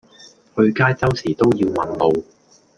[0.55, 2.23] 去街周時都要問路